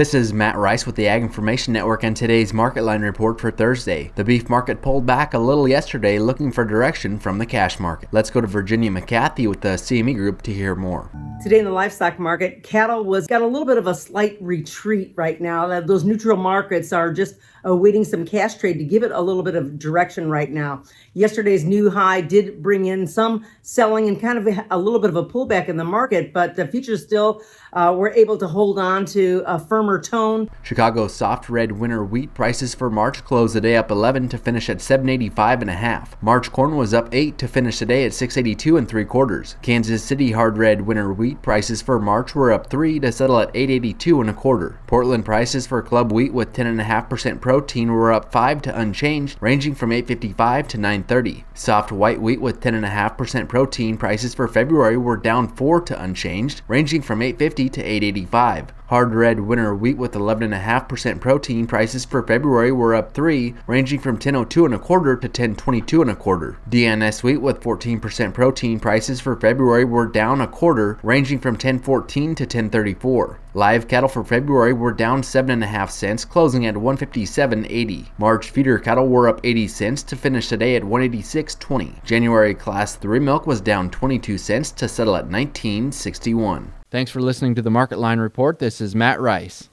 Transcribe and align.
This 0.00 0.14
is 0.14 0.32
Matt 0.32 0.56
Rice 0.56 0.86
with 0.86 0.96
the 0.96 1.08
Ag 1.08 1.20
Information 1.20 1.74
Network 1.74 2.04
and 2.04 2.16
today's 2.16 2.54
market 2.54 2.84
line 2.84 3.02
report 3.02 3.38
for 3.38 3.50
Thursday. 3.50 4.12
The 4.14 4.24
beef 4.24 4.48
market 4.48 4.80
pulled 4.80 5.04
back 5.04 5.34
a 5.34 5.38
little 5.38 5.68
yesterday 5.68 6.18
looking 6.18 6.52
for 6.52 6.64
direction 6.64 7.18
from 7.18 7.36
the 7.36 7.44
cash 7.44 7.78
market. 7.78 8.08
Let's 8.10 8.30
go 8.30 8.40
to 8.40 8.46
Virginia 8.46 8.90
McCarthy 8.90 9.46
with 9.46 9.60
the 9.60 9.76
CME 9.76 10.14
Group 10.14 10.40
to 10.40 10.54
hear 10.54 10.74
more. 10.74 11.10
Today 11.42 11.58
in 11.58 11.64
the 11.64 11.70
livestock 11.70 12.18
market, 12.18 12.62
cattle 12.62 13.02
was 13.02 13.26
got 13.26 13.40
a 13.40 13.46
little 13.46 13.64
bit 13.64 13.78
of 13.78 13.86
a 13.86 13.94
slight 13.94 14.36
retreat 14.42 15.14
right 15.16 15.40
now. 15.40 15.80
Those 15.80 16.04
neutral 16.04 16.36
markets 16.36 16.92
are 16.92 17.10
just 17.14 17.36
awaiting 17.64 18.04
some 18.04 18.26
cash 18.26 18.56
trade 18.56 18.78
to 18.78 18.84
give 18.84 19.02
it 19.02 19.10
a 19.10 19.20
little 19.20 19.42
bit 19.42 19.54
of 19.54 19.78
direction 19.78 20.28
right 20.28 20.50
now. 20.50 20.82
Yesterday's 21.14 21.64
new 21.64 21.90
high 21.90 22.20
did 22.20 22.62
bring 22.62 22.86
in 22.86 23.06
some 23.06 23.44
selling 23.62 24.06
and 24.08 24.20
kind 24.20 24.38
of 24.38 24.64
a 24.70 24.78
little 24.78 24.98
bit 24.98 25.08
of 25.08 25.16
a 25.16 25.24
pullback 25.24 25.68
in 25.68 25.78
the 25.78 25.84
market, 25.84 26.32
but 26.32 26.56
the 26.56 26.66
futures 26.66 27.02
still 27.02 27.42
uh, 27.72 27.94
were 27.96 28.10
able 28.10 28.36
to 28.36 28.46
hold 28.46 28.78
on 28.78 29.04
to 29.06 29.42
a 29.46 29.58
firmer 29.58 30.00
tone. 30.00 30.50
Chicago 30.62 31.08
soft 31.08 31.48
red 31.48 31.72
winter 31.72 32.04
wheat 32.04 32.32
prices 32.34 32.74
for 32.74 32.90
March 32.90 33.24
closed 33.24 33.54
the 33.54 33.60
day 33.60 33.76
up 33.76 33.90
11 33.90 34.28
to 34.28 34.38
finish 34.38 34.68
at 34.68 34.80
785 34.80 35.62
and 35.62 35.70
a 35.70 35.74
half. 35.74 36.20
March 36.22 36.52
corn 36.52 36.76
was 36.76 36.92
up 36.92 37.08
8 37.12 37.38
to 37.38 37.48
finish 37.48 37.78
the 37.78 37.86
day 37.86 38.04
at 38.04 38.12
682 38.12 38.76
and 38.76 38.88
3 38.88 39.04
quarters. 39.06 39.56
Kansas 39.62 40.04
City 40.04 40.32
hard 40.32 40.58
red 40.58 40.82
winter 40.82 41.12
wheat 41.12 41.29
prices 41.34 41.82
for 41.82 41.98
March 41.98 42.34
were 42.34 42.52
up 42.52 42.68
3 42.68 43.00
to 43.00 43.12
settle 43.12 43.38
at 43.38 43.50
882 43.54 44.20
and 44.20 44.30
a 44.30 44.32
quarter. 44.32 44.78
Portland 44.86 45.24
prices 45.24 45.66
for 45.66 45.82
club 45.82 46.12
wheat 46.12 46.32
with 46.32 46.52
10.5% 46.52 47.40
protein 47.40 47.92
were 47.92 48.12
up 48.12 48.32
5 48.32 48.62
to 48.62 48.78
unchanged, 48.78 49.38
ranging 49.40 49.74
from 49.74 49.92
855 49.92 50.68
to 50.68 50.78
930. 50.78 51.44
Soft 51.54 51.92
white 51.92 52.20
wheat 52.20 52.40
with 52.40 52.60
10.5% 52.60 53.48
protein 53.48 53.96
prices 53.96 54.34
for 54.34 54.48
February 54.48 54.96
were 54.96 55.16
down 55.16 55.48
4 55.48 55.80
to 55.82 56.02
unchanged, 56.02 56.62
ranging 56.68 57.02
from 57.02 57.22
850 57.22 57.68
to 57.68 57.82
885. 57.82 58.72
Hard 58.90 59.14
red 59.14 59.38
winter 59.38 59.72
wheat 59.72 59.96
with 59.96 60.14
11.5% 60.14 61.20
protein 61.20 61.68
prices 61.68 62.04
for 62.04 62.26
February 62.26 62.72
were 62.72 62.92
up 62.92 63.14
3, 63.14 63.54
ranging 63.68 64.00
from 64.00 64.14
1002 64.14 64.64
and 64.64 64.74
a 64.74 64.80
quarter 64.80 65.14
to 65.14 65.28
1022 65.28 66.02
and 66.02 66.10
a 66.10 66.16
quarter. 66.16 66.58
DNS 66.68 67.22
wheat 67.22 67.36
with 67.36 67.60
14% 67.60 68.34
protein 68.34 68.80
prices 68.80 69.20
for 69.20 69.36
February 69.36 69.84
were 69.84 70.06
down 70.06 70.40
a 70.40 70.48
quarter, 70.48 70.98
ranging 71.04 71.38
from 71.38 71.52
1014 71.52 72.34
to 72.34 72.42
1034. 72.42 73.38
Live 73.54 73.86
cattle 73.86 74.08
for 74.08 74.24
February 74.24 74.72
were 74.72 74.92
down 74.92 75.22
7.5 75.22 75.88
cents, 75.88 76.24
closing 76.24 76.66
at 76.66 76.74
157.80. 76.74 78.08
March 78.18 78.50
feeder 78.50 78.80
cattle 78.80 79.06
were 79.06 79.28
up 79.28 79.40
80 79.44 79.68
cents 79.68 80.02
to 80.02 80.16
finish 80.16 80.48
today 80.48 80.74
at 80.74 80.82
186.20. 80.82 82.02
January 82.04 82.56
class 82.56 82.96
3 82.96 83.20
milk 83.20 83.46
was 83.46 83.60
down 83.60 83.88
22 83.88 84.36
cents 84.36 84.72
to 84.72 84.88
settle 84.88 85.14
at 85.14 85.28
19.61. 85.28 86.70
Thanks 86.90 87.12
for 87.12 87.20
listening 87.20 87.54
to 87.54 87.62
the 87.62 87.70
Market 87.70 88.00
Line 88.00 88.18
Report. 88.18 88.58
This 88.58 88.80
is 88.80 88.96
Matt 88.96 89.20
Rice. 89.20 89.70